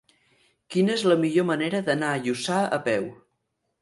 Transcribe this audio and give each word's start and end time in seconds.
Quina 0.75 0.95
és 0.99 1.03
la 1.11 1.17
millor 1.25 1.47
manera 1.49 1.81
d'anar 1.91 2.09
a 2.15 2.25
Lluçà 2.25 2.59
a 2.79 2.81
peu? 2.89 3.07